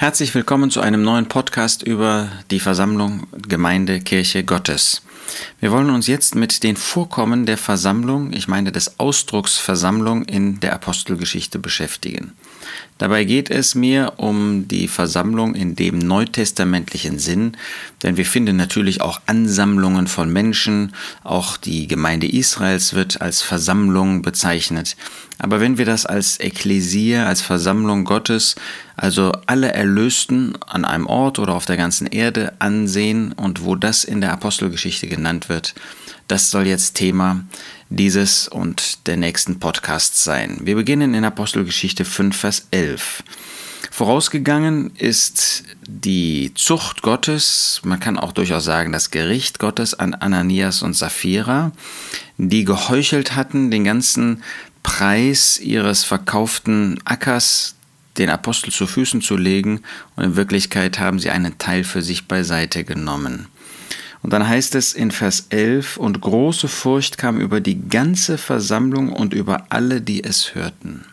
[0.00, 5.02] Herzlich willkommen zu einem neuen Podcast über die Versammlung Gemeinde Kirche Gottes.
[5.58, 10.60] Wir wollen uns jetzt mit den Vorkommen der Versammlung, ich meine des Ausdrucks Versammlung in
[10.60, 12.32] der Apostelgeschichte beschäftigen.
[12.98, 17.56] Dabei geht es mir um die Versammlung in dem neutestamentlichen Sinn,
[18.04, 20.94] denn wir finden natürlich auch Ansammlungen von Menschen,
[21.24, 24.96] auch die Gemeinde Israels wird als Versammlung bezeichnet.
[25.38, 28.56] Aber wenn wir das als Ekklesia, als Versammlung Gottes,
[28.98, 34.02] also alle Erlösten an einem Ort oder auf der ganzen Erde ansehen und wo das
[34.02, 35.74] in der Apostelgeschichte genannt wird,
[36.26, 37.44] das soll jetzt Thema
[37.90, 40.58] dieses und der nächsten Podcasts sein.
[40.62, 43.22] Wir beginnen in Apostelgeschichte 5, Vers 11.
[43.92, 50.82] Vorausgegangen ist die Zucht Gottes, man kann auch durchaus sagen das Gericht Gottes an Ananias
[50.82, 51.70] und Sapphira,
[52.36, 54.42] die geheuchelt hatten, den ganzen
[54.82, 57.76] Preis ihres verkauften Ackers
[58.18, 59.80] den Apostel zu Füßen zu legen
[60.16, 63.46] und in Wirklichkeit haben sie einen Teil für sich beiseite genommen.
[64.22, 69.12] Und dann heißt es in Vers 11, und große Furcht kam über die ganze Versammlung
[69.12, 71.04] und über alle, die es hörten.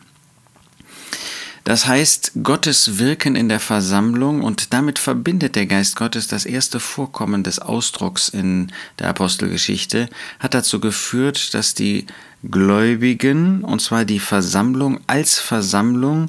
[1.65, 6.79] Das heißt, Gottes Wirken in der Versammlung und damit verbindet der Geist Gottes das erste
[6.79, 10.07] Vorkommen des Ausdrucks in der Apostelgeschichte,
[10.39, 12.05] hat dazu geführt, dass die
[12.43, 16.27] Gläubigen, und zwar die Versammlung als Versammlung,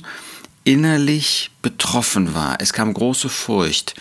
[0.67, 2.59] innerlich betroffen war.
[2.61, 3.95] Es kam große Furcht.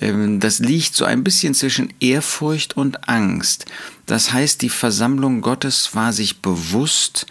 [0.00, 3.66] Ähm, das liegt so ein bisschen zwischen Ehrfurcht und Angst.
[4.06, 7.26] Das heißt, die Versammlung Gottes war sich bewusst,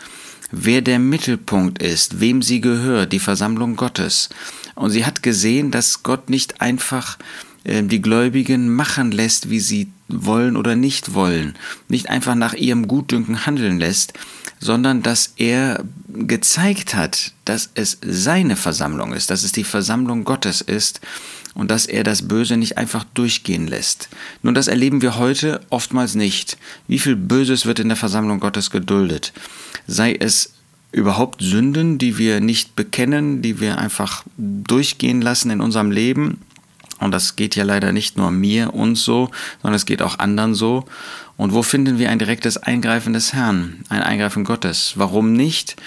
[0.52, 4.30] wer der Mittelpunkt ist, wem sie gehört, die Versammlung Gottes.
[4.76, 7.26] Und sie hat gesehen, dass Gott nicht einfach ähm,
[7.66, 11.56] die Gläubigen machen lässt, wie sie wollen oder nicht wollen,
[11.88, 14.14] nicht einfach nach ihrem Gutdünken handeln lässt,
[14.60, 20.62] sondern dass er gezeigt hat, dass es seine Versammlung ist, dass es die Versammlung Gottes
[20.62, 21.02] ist
[21.54, 24.10] und dass er das Böse nicht einfach durchgehen lässt.
[24.44, 26.58] Nun, das erleben wir heute oftmals nicht.
[26.88, 29.34] Wie viel Böses wird in der Versammlung Gottes geduldet?
[29.88, 30.54] Sei es
[30.92, 36.42] überhaupt Sünden, die wir nicht bekennen, die wir einfach durchgehen lassen in unserem Leben.
[37.00, 39.30] Und das geht ja leider nicht nur mir uns so,
[39.62, 40.86] sondern es geht auch anderen so.
[41.38, 44.94] Und wo finden wir ein direktes Eingreifen des Herrn, ein Eingreifen Gottes?
[44.96, 45.78] Warum nicht?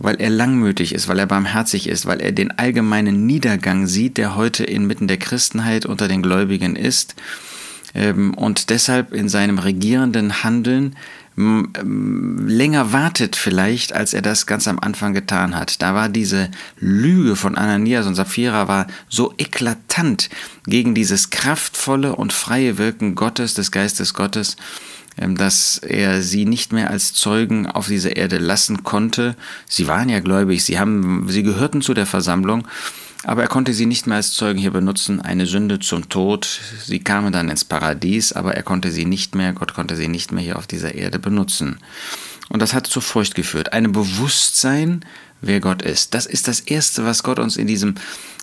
[0.00, 4.36] Weil er langmütig ist, weil er barmherzig ist, weil er den allgemeinen Niedergang sieht, der
[4.36, 7.14] heute inmitten der Christenheit unter den Gläubigen ist
[7.94, 10.94] und deshalb in seinem regierenden Handeln
[11.38, 15.80] länger wartet vielleicht, als er das ganz am Anfang getan hat.
[15.80, 20.30] Da war diese Lüge von Ananias und Sapphira war so eklatant
[20.66, 24.56] gegen dieses kraftvolle und freie Wirken Gottes, des Geistes Gottes,
[25.16, 29.36] ähm, dass er sie nicht mehr als Zeugen auf dieser Erde lassen konnte.
[29.68, 32.66] Sie waren ja gläubig, sie haben, sie gehörten zu der Versammlung,
[33.24, 36.60] aber er konnte sie nicht mehr als Zeugen hier benutzen, eine Sünde zum Tod.
[36.84, 40.32] Sie kamen dann ins Paradies, aber er konnte sie nicht mehr, Gott konnte sie nicht
[40.32, 41.78] mehr hier auf dieser Erde benutzen.
[42.48, 43.72] Und das hat zur Furcht geführt.
[43.72, 45.04] Ein Bewusstsein,
[45.40, 46.14] wer Gott ist.
[46.14, 47.96] Das ist das Erste, was Gott uns in diesem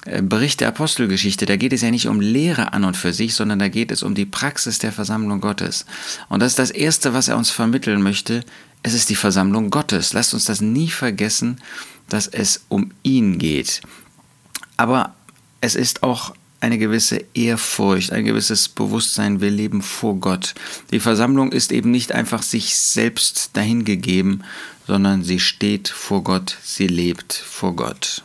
[0.06, 3.34] äh, Bericht der Apostelgeschichte, da geht es ja nicht um Lehre an und für sich,
[3.34, 5.86] sondern da geht es um die Praxis der Versammlung Gottes.
[6.30, 8.44] Und das ist das Erste, was er uns vermitteln möchte.
[8.84, 10.14] Es ist die Versammlung Gottes.
[10.14, 11.60] Lasst uns das nie vergessen,
[12.08, 13.82] dass es um ihn geht.
[14.78, 15.14] Aber
[15.62, 20.56] es ist auch eine gewisse Ehrfurcht, ein gewisses Bewusstsein, wir leben vor Gott.
[20.92, 24.44] Die Versammlung ist eben nicht einfach sich selbst dahingegeben,
[24.88, 28.24] sondern sie steht vor Gott, sie lebt vor Gott.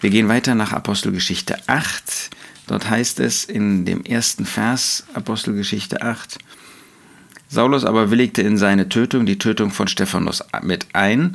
[0.00, 2.30] Wir gehen weiter nach Apostelgeschichte 8.
[2.66, 6.38] Dort heißt es in dem ersten Vers Apostelgeschichte 8,
[7.48, 11.32] Saulus aber willigte in seine Tötung, die Tötung von Stephanus mit ein.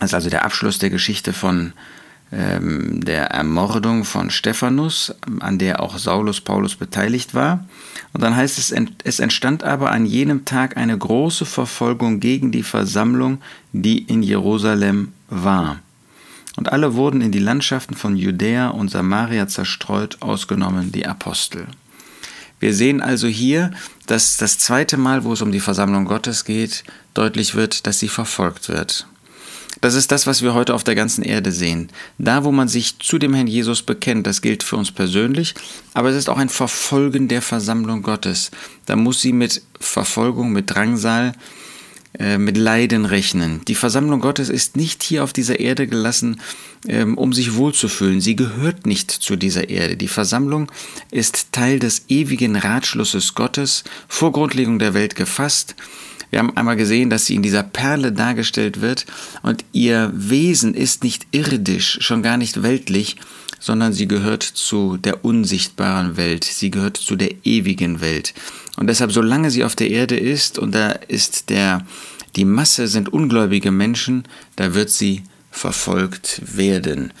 [0.00, 1.72] Das ist also der Abschluss der Geschichte von
[2.34, 7.66] der Ermordung von Stephanus, an der auch Saulus Paulus beteiligt war.
[8.14, 12.62] Und dann heißt es, es entstand aber an jenem Tag eine große Verfolgung gegen die
[12.62, 15.80] Versammlung, die in Jerusalem war.
[16.56, 21.66] Und alle wurden in die Landschaften von Judäa und Samaria zerstreut, ausgenommen die Apostel.
[22.60, 23.72] Wir sehen also hier,
[24.06, 28.08] dass das zweite Mal, wo es um die Versammlung Gottes geht, deutlich wird, dass sie
[28.08, 29.06] verfolgt wird.
[29.82, 31.88] Das ist das, was wir heute auf der ganzen Erde sehen.
[32.16, 35.54] Da, wo man sich zu dem Herrn Jesus bekennt, das gilt für uns persönlich,
[35.92, 38.52] aber es ist auch ein Verfolgen der Versammlung Gottes.
[38.86, 41.32] Da muss sie mit Verfolgung, mit Drangsal,
[42.16, 43.64] äh, mit Leiden rechnen.
[43.66, 46.40] Die Versammlung Gottes ist nicht hier auf dieser Erde gelassen,
[46.86, 48.20] ähm, um sich wohlzufühlen.
[48.20, 49.96] Sie gehört nicht zu dieser Erde.
[49.96, 50.70] Die Versammlung
[51.10, 55.74] ist Teil des ewigen Ratschlusses Gottes, vor Grundlegung der Welt gefasst
[56.32, 59.04] Wir haben einmal gesehen, dass sie in dieser Perle dargestellt wird
[59.42, 63.16] und ihr Wesen ist nicht irdisch, schon gar nicht weltlich,
[63.60, 68.32] sondern sie gehört zu der unsichtbaren Welt, sie gehört zu der ewigen Welt.
[68.78, 71.84] Und deshalb, solange sie auf der Erde ist und da ist der,
[72.34, 74.24] die Masse sind ungläubige Menschen,
[74.56, 77.12] da wird sie verfolgt werden.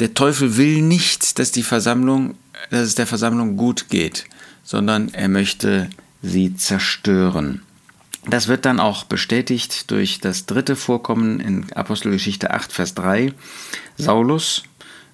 [0.00, 2.34] Der Teufel will nicht, dass die Versammlung,
[2.70, 4.24] dass es der Versammlung gut geht,
[4.64, 5.88] sondern er möchte
[6.20, 7.62] sie zerstören.
[8.28, 13.32] Das wird dann auch bestätigt durch das dritte Vorkommen in Apostelgeschichte 8, Vers 3.
[13.96, 14.64] Saulus,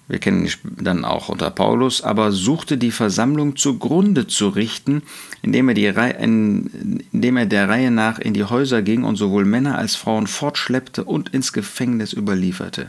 [0.07, 0.51] wir kennen ihn
[0.81, 5.03] dann auch unter Paulus, aber suchte die Versammlung zugrunde zu richten,
[5.41, 9.45] indem er, die Reihe, indem er der Reihe nach in die Häuser ging und sowohl
[9.45, 12.87] Männer als Frauen fortschleppte und ins Gefängnis überlieferte.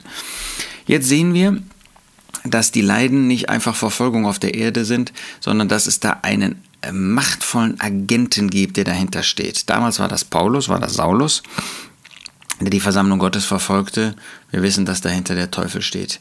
[0.87, 1.63] Jetzt sehen wir,
[2.45, 6.63] dass die Leiden nicht einfach Verfolgung auf der Erde sind, sondern dass es da einen
[6.93, 9.69] machtvollen Agenten gibt, der dahinter steht.
[9.69, 11.43] Damals war das Paulus, war das Saulus,
[12.61, 14.15] der die Versammlung Gottes verfolgte.
[14.51, 16.21] Wir wissen, dass dahinter der Teufel steht.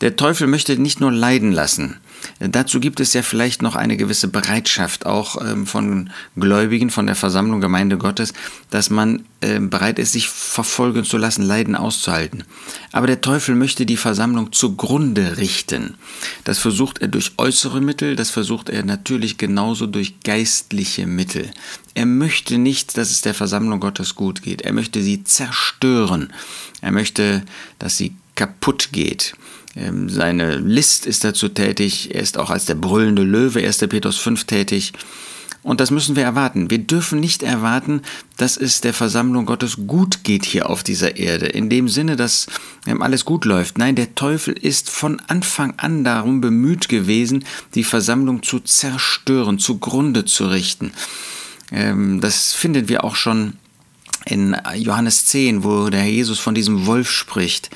[0.00, 1.98] Der Teufel möchte nicht nur leiden lassen.
[2.38, 7.16] Dazu gibt es ja vielleicht noch eine gewisse Bereitschaft auch ähm, von Gläubigen, von der
[7.16, 8.32] Versammlung Gemeinde Gottes,
[8.70, 12.44] dass man äh, bereit ist, sich verfolgen zu lassen, Leiden auszuhalten.
[12.92, 15.96] Aber der Teufel möchte die Versammlung zugrunde richten.
[16.44, 21.50] Das versucht er durch äußere Mittel, das versucht er natürlich genauso durch geistliche Mittel.
[21.94, 24.62] Er möchte nicht, dass es der Versammlung Gottes gut geht.
[24.62, 25.73] Er möchte sie zerstören.
[25.82, 27.42] Er möchte,
[27.78, 29.34] dass sie kaputt geht.
[29.76, 32.14] Ähm, seine List ist dazu tätig.
[32.14, 33.78] Er ist auch als der brüllende Löwe 1.
[33.78, 34.92] Petrus 5 tätig.
[35.64, 36.68] Und das müssen wir erwarten.
[36.68, 38.02] Wir dürfen nicht erwarten,
[38.36, 42.46] dass es der Versammlung Gottes gut geht hier auf dieser Erde, in dem Sinne, dass
[42.86, 43.78] ähm, alles gut läuft.
[43.78, 50.26] Nein, der Teufel ist von Anfang an darum bemüht gewesen, die Versammlung zu zerstören, zugrunde
[50.26, 50.92] zu richten.
[51.72, 53.54] Ähm, das finden wir auch schon
[54.26, 57.70] in Johannes 10, wo der Jesus von diesem Wolf spricht.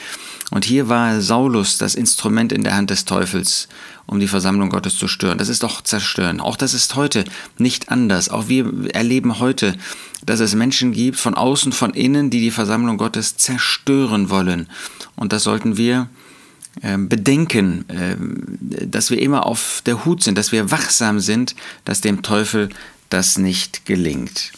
[0.50, 3.68] Und hier war Saulus das Instrument in der Hand des Teufels,
[4.06, 5.36] um die Versammlung Gottes zu stören.
[5.36, 6.40] Das ist doch zerstören.
[6.40, 7.24] Auch das ist heute
[7.58, 8.30] nicht anders.
[8.30, 9.76] Auch wir erleben heute,
[10.24, 14.68] dass es Menschen gibt, von außen, von innen, die die Versammlung Gottes zerstören wollen.
[15.16, 16.08] Und das sollten wir
[16.82, 21.54] ähm, bedenken, ähm, dass wir immer auf der Hut sind, dass wir wachsam sind,
[21.84, 22.70] dass dem Teufel
[23.10, 24.52] das nicht gelingt.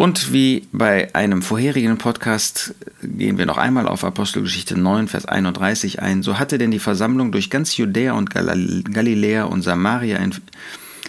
[0.00, 6.00] Und wie bei einem vorherigen Podcast gehen wir noch einmal auf Apostelgeschichte 9, Vers 31
[6.00, 6.22] ein.
[6.22, 10.18] So hatte denn die Versammlung durch ganz Judäa und Galiläa und Samaria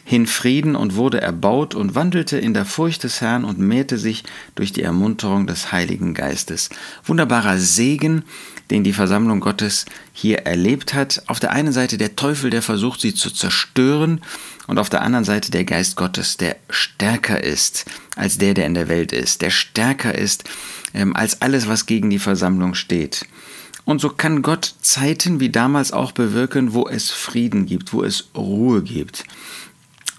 [0.03, 4.25] hin Frieden und wurde erbaut und wandelte in der Furcht des Herrn und mehrte sich
[4.55, 6.69] durch die Ermunterung des Heiligen Geistes.
[7.05, 8.25] Wunderbarer Segen,
[8.71, 11.21] den die Versammlung Gottes hier erlebt hat.
[11.27, 14.21] Auf der einen Seite der Teufel, der versucht, sie zu zerstören,
[14.67, 17.85] und auf der anderen Seite der Geist Gottes, der stärker ist
[18.15, 20.49] als der, der in der Welt ist, der stärker ist
[20.93, 23.25] ähm, als alles, was gegen die Versammlung steht.
[23.83, 28.29] Und so kann Gott Zeiten wie damals auch bewirken, wo es Frieden gibt, wo es
[28.33, 29.25] Ruhe gibt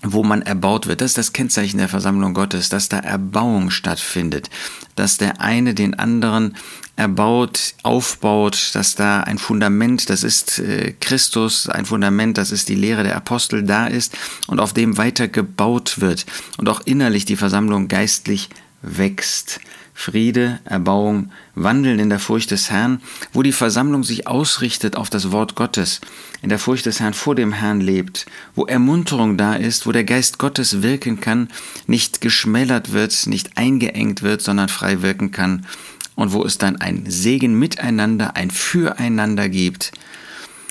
[0.02, 1.00] wo man erbaut wird.
[1.00, 4.50] Das ist das Kennzeichen der Versammlung Gottes, dass da Erbauung stattfindet,
[4.96, 6.56] dass der eine den anderen
[6.96, 12.74] erbaut, aufbaut, dass da ein Fundament, das ist äh, Christus, ein Fundament, das ist die
[12.74, 14.16] Lehre der Apostel da ist
[14.46, 16.26] und auf dem weiter gebaut wird
[16.58, 18.50] und auch innerlich die Versammlung geistlich
[18.82, 19.60] wächst.
[19.94, 23.02] Friede, Erbauung, Wandeln in der Furcht des Herrn,
[23.32, 26.00] wo die Versammlung sich ausrichtet auf das Wort Gottes,
[26.40, 30.04] in der Furcht des Herrn vor dem Herrn lebt, wo Ermunterung da ist, wo der
[30.04, 31.48] Geist Gottes wirken kann,
[31.86, 35.66] nicht geschmälert wird, nicht eingeengt wird, sondern frei wirken kann
[36.14, 39.92] und wo es dann ein Segen miteinander, ein Füreinander gibt.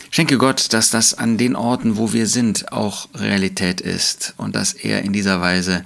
[0.10, 4.74] Schenke Gott, dass das an den Orten, wo wir sind, auch Realität ist und dass
[4.74, 5.86] er in dieser Weise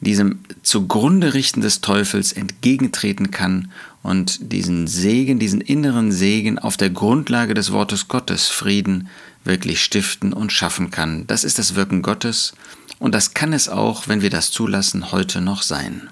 [0.00, 3.70] diesem zugrunde richten des Teufels entgegentreten kann
[4.02, 9.08] und diesen Segen, diesen inneren Segen auf der Grundlage des Wortes Gottes Frieden
[9.44, 11.26] wirklich stiften und schaffen kann.
[11.26, 12.54] Das ist das Wirken Gottes
[12.98, 16.08] und das kann es auch, wenn wir das zulassen, heute noch sein.